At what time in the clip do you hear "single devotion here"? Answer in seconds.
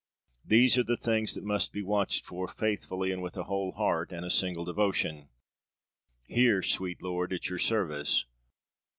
4.31-6.63